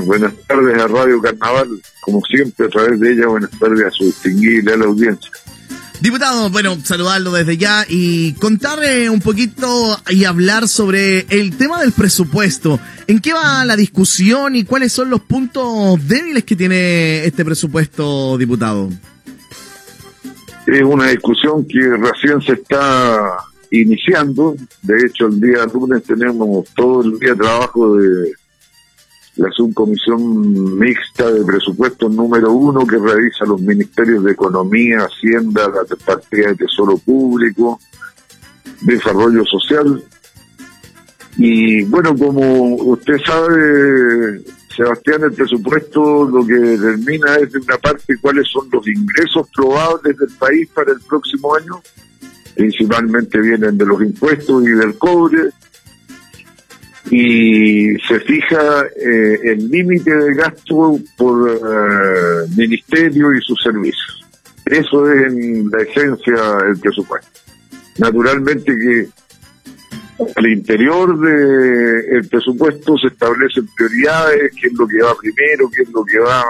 [0.00, 1.68] Buenas tardes a Radio Carnaval,
[2.00, 5.30] como siempre a través de ella, buenas tardes a su distinguible a la audiencia.
[6.00, 11.92] Diputado, bueno, saludarlo desde ya y contarle un poquito y hablar sobre el tema del
[11.92, 12.78] presupuesto.
[13.06, 18.36] ¿En qué va la discusión y cuáles son los puntos débiles que tiene este presupuesto,
[18.36, 18.90] diputado?
[20.66, 23.36] Es una discusión que recién se está
[23.70, 24.56] iniciando.
[24.82, 28.32] De hecho, el día lunes tenemos todo el día de trabajo de
[29.36, 35.96] la subcomisión mixta de presupuesto número uno que revisa los ministerios de Economía, Hacienda, la
[36.04, 37.80] partida de Tesoro Público,
[38.82, 40.02] Desarrollo Social.
[41.36, 44.40] Y bueno, como usted sabe,
[44.76, 50.16] Sebastián, el presupuesto lo que determina es de una parte cuáles son los ingresos probables
[50.16, 51.82] del país para el próximo año.
[52.54, 55.50] Principalmente vienen de los impuestos y del cobre
[57.10, 64.24] y se fija eh, el límite de gasto por eh, ministerio y sus servicios.
[64.64, 67.40] Eso es en la esencia el presupuesto.
[67.98, 69.06] Naturalmente que
[70.36, 75.82] al interior del el presupuesto se establecen prioridades, qué es lo que va primero, qué
[75.82, 76.42] es lo que va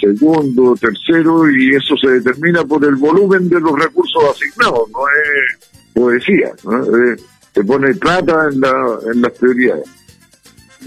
[0.00, 5.92] segundo, tercero, y eso se determina por el volumen de los recursos asignados, no es
[5.94, 6.52] poesía.
[6.64, 6.82] ¿no?
[7.04, 7.22] Es,
[7.58, 9.84] se pone plata en, la, en las prioridades.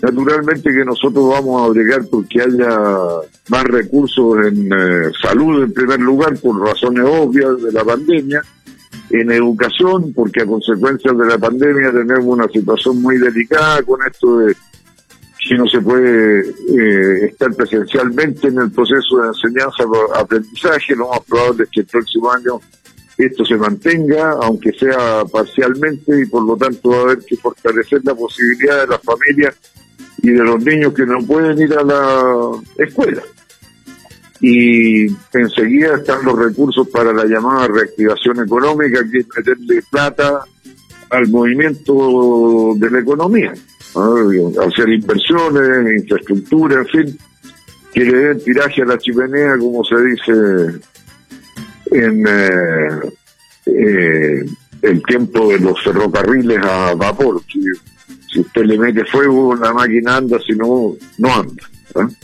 [0.02, 2.80] Naturalmente que nosotros vamos a obligar porque haya
[3.50, 8.42] más recursos en eh, salud en primer lugar por razones obvias de la pandemia,
[9.10, 14.38] en educación porque a consecuencia de la pandemia tenemos una situación muy delicada con esto
[14.38, 14.56] de
[15.46, 21.64] si no se puede eh, estar presencialmente en el proceso de enseñanza-aprendizaje, lo más probable
[21.66, 22.62] es que el próximo año
[23.26, 28.02] esto se mantenga, aunque sea parcialmente, y por lo tanto va a haber que fortalecer
[28.04, 29.56] la posibilidad de las familias
[30.22, 33.22] y de los niños que no pueden ir a la escuela.
[34.40, 40.42] Y enseguida están los recursos para la llamada reactivación económica, que es meterle plata
[41.10, 47.18] al movimiento de la economía, hacer inversiones, infraestructura, en fin,
[47.94, 50.80] que le den tiraje a la chimenea, como se dice
[51.92, 52.90] en eh,
[53.66, 54.46] eh,
[54.82, 57.44] el tiempo de los ferrocarriles a vapor.
[57.52, 61.64] Si, usted le mete fuego, la máquina anda, si no, no anda.
[61.96, 62.16] ¿eh?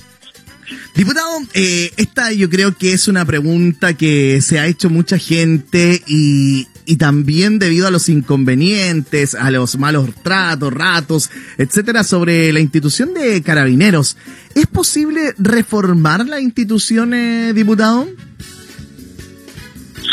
[0.96, 6.68] Diputado, esta yo creo que es una pregunta que se ha hecho mucha gente y,
[6.86, 13.14] y también debido a los inconvenientes, a los malos tratos, ratos, etcétera, sobre la institución
[13.14, 14.18] de carabineros.
[14.56, 17.14] ¿Es posible reformar la institución,
[17.54, 18.08] diputado?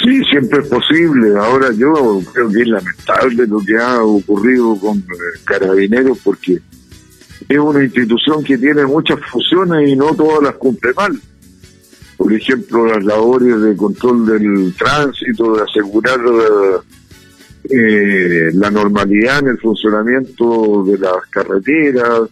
[0.04, 1.34] Sí, siempre es posible.
[1.38, 6.60] Ahora yo creo que es lamentable lo que ha ocurrido con eh, Carabineros porque
[7.48, 11.18] es una institución que tiene muchas funciones y no todas las cumple mal.
[12.18, 16.20] Por ejemplo, las labores de control del tránsito, de asegurar
[17.70, 22.22] eh, la normalidad en el funcionamiento de las carreteras,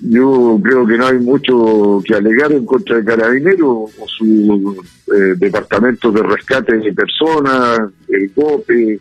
[0.00, 5.34] yo creo que no hay mucho que alegar en contra de Carabineros o su eh,
[5.36, 9.00] departamento de rescate de personas, el COPE,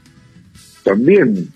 [0.83, 1.49] también.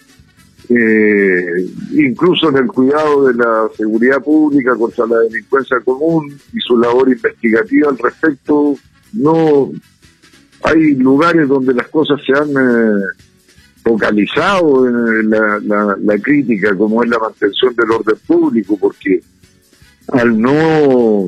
[0.69, 6.77] Eh, incluso en el cuidado de la seguridad pública contra la delincuencia común y su
[6.77, 8.75] labor investigativa al respecto,
[9.13, 9.71] no
[10.63, 13.01] hay lugares donde las cosas se han eh,
[13.83, 19.21] focalizado en la, la, crítica, como es la mantención del orden público, porque
[20.11, 21.27] al no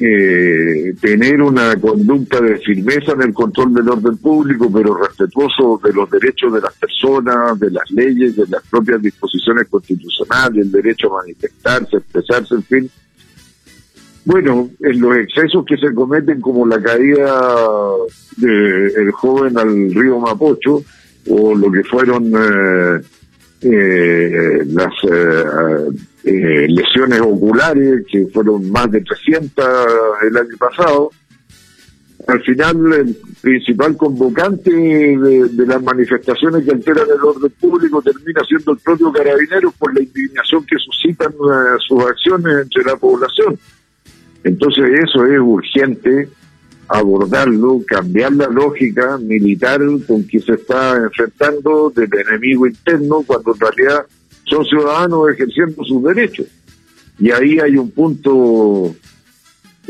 [0.00, 5.92] eh, tener una conducta de firmeza en el control del orden público, pero respetuoso de
[5.92, 11.14] los derechos de las personas, de las leyes, de las propias disposiciones constitucionales, el derecho
[11.14, 12.90] a manifestarse, expresarse, en fin.
[14.24, 17.40] Bueno, en los excesos que se cometen como la caída
[18.36, 20.82] del joven al río Mapocho,
[21.28, 23.00] o lo que fueron eh,
[23.62, 24.92] eh, las
[26.24, 29.64] eh, lesiones oculares, que fueron más de 300
[30.22, 31.10] el año pasado.
[32.26, 38.72] Al final, el principal convocante de, las manifestaciones que alteran el orden público termina siendo
[38.72, 43.58] el propio carabinero por la indignación que suscitan eh, sus acciones entre la población.
[44.44, 46.28] Entonces eso es urgente
[46.92, 53.60] abordarlo, cambiar la lógica militar con que se está enfrentando del enemigo interno, cuando en
[53.60, 54.06] realidad
[54.44, 56.46] son ciudadanos ejerciendo sus derechos.
[57.18, 58.94] Y ahí hay un punto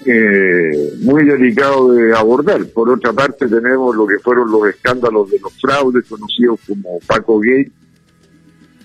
[0.07, 2.65] eh, muy delicado de abordar.
[2.67, 7.41] Por otra parte, tenemos lo que fueron los escándalos de los fraudes conocidos como Paco
[7.41, 7.71] Gay,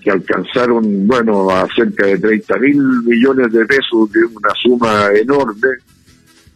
[0.02, 5.68] que alcanzaron, bueno, a cerca de 30 mil millones de pesos, de una suma enorme,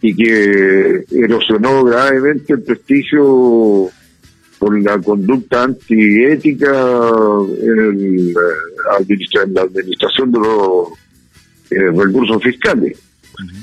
[0.03, 3.89] y que erosionó gravemente el prestigio
[4.59, 6.71] por la conducta antiética
[7.61, 8.35] en, eh,
[9.45, 10.89] en la administración de los
[11.71, 12.99] eh, recursos fiscales.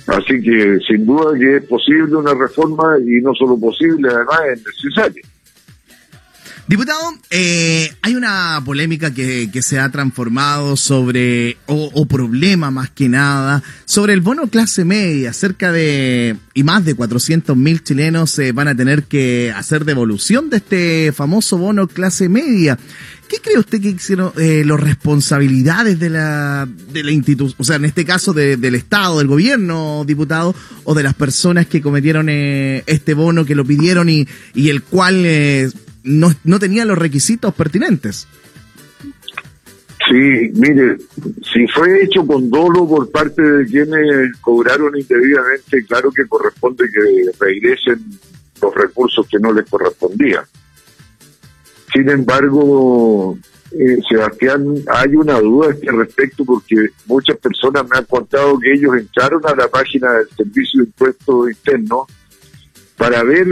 [0.08, 4.64] Así que sin duda que es posible una reforma y no solo posible, además es
[4.66, 5.24] necesaria.
[6.70, 7.02] Diputado,
[7.32, 13.64] eh, hay una polémica que, que, se ha transformado sobre, o, problema más que nada,
[13.86, 15.34] sobre el bono clase media.
[15.34, 20.52] Cerca de, y más de 400 mil chilenos eh, van a tener que hacer devolución
[20.52, 22.78] de este famoso bono clase media.
[23.28, 27.78] ¿Qué cree usted que hicieron eh, las responsabilidades de la, de la institución, o sea,
[27.78, 32.84] en este caso del Estado, del gobierno, diputado, o de las personas que cometieron eh,
[32.86, 35.70] este bono, que lo pidieron y, y el cual eh,
[36.10, 38.28] no, no tenía los requisitos pertinentes.
[40.10, 40.98] Sí, mire,
[41.54, 47.32] si fue hecho con dolo por parte de quienes cobraron indebidamente, claro que corresponde que
[47.40, 48.04] regresen
[48.60, 50.46] los recursos que no les correspondían.
[51.94, 53.38] Sin embargo,
[53.72, 58.74] eh, Sebastián, hay una duda a este respecto porque muchas personas me han contado que
[58.74, 62.08] ellos entraron a la página del Servicio de Impuestos Internos
[62.98, 63.48] para ver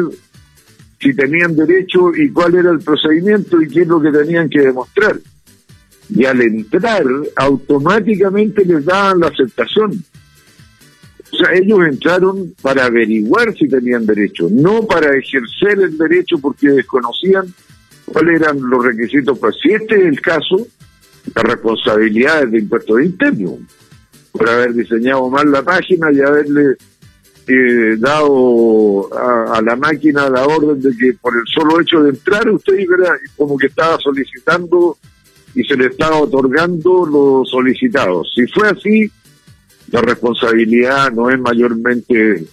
[1.00, 4.62] si tenían derecho y cuál era el procedimiento y qué es lo que tenían que
[4.62, 5.18] demostrar.
[6.10, 7.06] Y al entrar,
[7.36, 10.04] automáticamente les daban la aceptación.
[11.32, 16.70] O sea, ellos entraron para averiguar si tenían derecho, no para ejercer el derecho porque
[16.70, 17.54] desconocían
[18.06, 19.38] cuáles eran los requisitos.
[19.38, 20.66] Pues si este es el caso,
[21.36, 23.60] la responsabilidad es de impuestos internos,
[24.32, 26.78] por haber diseñado mal la página y haberle
[27.48, 32.50] eh, dado a, la máquina la orden de que por el solo hecho de entrar
[32.50, 32.74] usted
[33.38, 34.98] como que estaba solicitando
[35.56, 38.32] y se le estaba otorgando los solicitados.
[38.36, 39.10] Si fue así,
[39.92, 42.46] la responsabilidad no es mayormente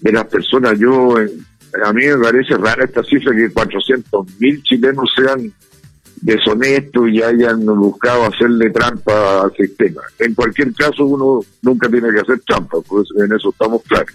[0.00, 0.78] de las personas.
[0.78, 5.52] Yo, a mí me parece rara esta cifra que 400 mil chilenos sean
[6.22, 10.00] deshonestos y hayan buscado hacerle trampa al sistema.
[10.20, 14.14] En cualquier caso, uno nunca tiene que hacer trampa, pues en eso estamos claros.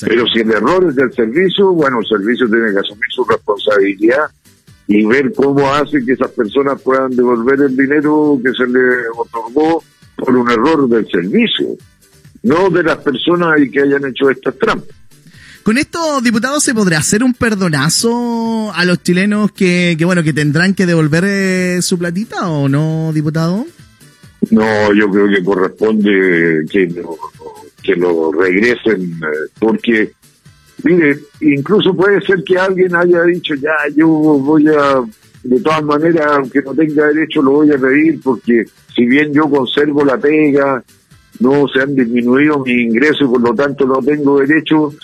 [0.00, 4.30] Pero si el error es del servicio, bueno, el servicio tiene que asumir su responsabilidad
[4.86, 9.84] y ver cómo hace que esas personas puedan devolver el dinero que se le otorgó
[10.16, 11.76] por un error del servicio,
[12.42, 14.97] no de las personas y que hayan hecho estas trampas.
[15.68, 20.32] Con esto, diputado, ¿se podrá hacer un perdonazo a los chilenos que, que bueno, que
[20.32, 23.66] tendrán que devolver eh, su platita o no, diputado?
[24.50, 30.12] No, yo creo que corresponde que lo, regresen, eh, porque,
[30.84, 35.02] mire, incluso puede ser que alguien haya dicho, ya, yo voy a,
[35.42, 38.64] de todas maneras, aunque no tenga derecho, lo voy a pedir, porque
[38.96, 40.82] si bien yo conservo la pega,
[41.40, 44.94] no se han disminuido mis ingresos y por lo tanto no tengo derecho,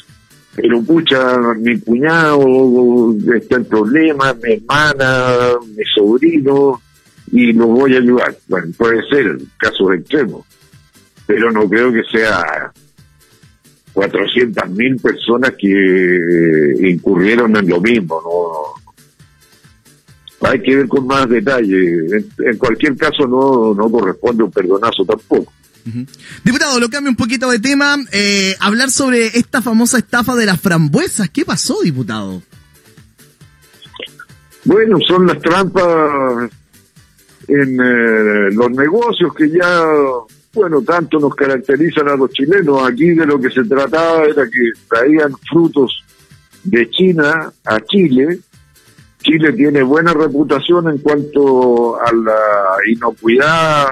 [0.54, 6.80] pero pucha, mi cuñado está en problemas, mi hermana, mi sobrino,
[7.32, 8.36] y los voy a ayudar.
[8.46, 10.46] Bueno, puede ser casos extremos,
[11.26, 12.72] pero no creo que sea
[13.94, 18.84] 400 mil personas que incurrieron en lo mismo, no.
[20.48, 22.06] Hay que ver con más detalle.
[22.38, 25.50] En, cualquier caso, no, no corresponde un perdonazo tampoco.
[26.42, 27.96] Diputado, lo cambio un poquito de tema.
[28.12, 31.28] Eh, hablar sobre esta famosa estafa de las frambuesas.
[31.28, 32.42] ¿Qué pasó, diputado?
[34.64, 36.50] Bueno, son las trampas
[37.48, 39.84] en eh, los negocios que ya,
[40.54, 42.82] bueno, tanto nos caracterizan a los chilenos.
[42.88, 46.02] Aquí de lo que se trataba era que traían frutos
[46.62, 48.40] de China a Chile.
[49.22, 53.88] Chile tiene buena reputación en cuanto a la inocuidad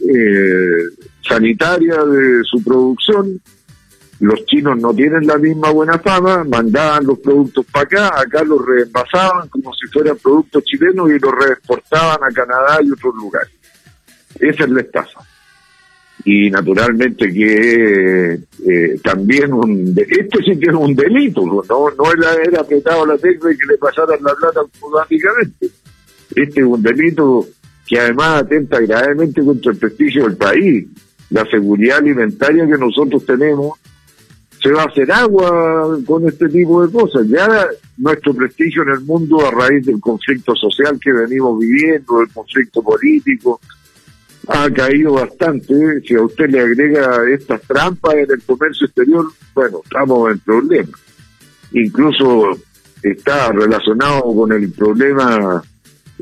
[0.00, 3.40] eh, sanitaria de su producción.
[4.20, 8.64] Los chinos no tienen la misma buena fama, mandaban los productos para acá, acá los
[8.64, 13.52] reenvasaban como si fueran productos chilenos y los reexportaban a Canadá y otros lugares.
[14.38, 15.20] Esa es la estafa.
[16.24, 22.32] Y naturalmente que eh, también un esto sí que es un delito, no, no era
[22.32, 25.66] haber apretado la tecla y que le pasaran la plata automáticamente.
[26.34, 27.46] Este es un delito
[27.86, 30.86] que además atenta gravemente contra el prestigio del país
[31.30, 33.78] la seguridad alimentaria que nosotros tenemos,
[34.62, 37.26] se va a hacer agua con este tipo de cosas.
[37.28, 37.66] Ya
[37.98, 42.82] nuestro prestigio en el mundo a raíz del conflicto social que venimos viviendo, del conflicto
[42.82, 43.60] político,
[44.48, 46.00] ha caído bastante.
[46.00, 51.00] Si a usted le agrega estas trampas en el comercio exterior, bueno, estamos en problemas.
[51.72, 52.58] Incluso
[53.02, 55.62] está relacionado con el problema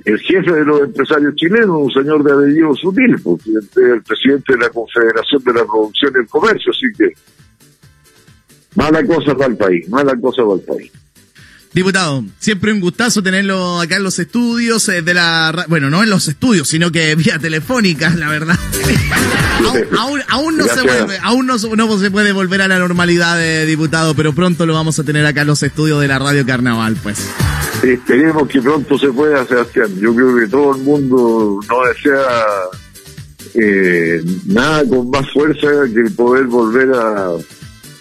[0.05, 4.71] el jefe de los empresarios chilenos, un señor de apellido sutil, el presidente de la
[4.71, 7.13] Confederación de la Producción y el Comercio, así que
[8.75, 11.02] mala cosa para el país, mala cosa para el país.
[11.73, 15.65] Diputado, siempre un gustazo tenerlo acá en los estudios eh, de la...
[15.69, 18.59] Bueno, no en los estudios, sino que vía telefónica, la verdad.
[19.99, 23.65] aún, aún, no se puede, aún no, no, se puede volver a la normalidad, de
[23.65, 26.97] diputado, pero pronto lo vamos a tener acá en los estudios de la Radio Carnaval,
[27.03, 27.27] pues.
[27.83, 29.89] Esperemos que pronto se pueda, Sebastián.
[29.99, 32.23] Yo creo que todo el mundo no desea
[33.55, 37.33] eh, nada con más fuerza que poder volver a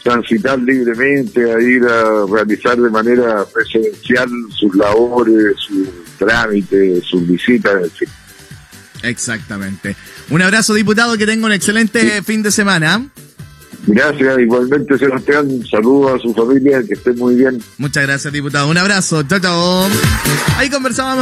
[0.04, 7.74] transitar libremente, a ir a realizar de manera presidencial sus labores, sus trámites, sus visitas,
[7.84, 8.10] etc.
[9.04, 9.96] Exactamente.
[10.30, 13.10] Un abrazo, diputado, que tenga un excelente fin de semana.
[13.88, 17.60] Gracias, igualmente Sebastián, saludos a su familia, que esté muy bien.
[17.80, 18.70] Muchas gracias, diputado.
[18.70, 19.88] Un abrazo, chao, chao.
[20.58, 21.20] Ahí conversábamos.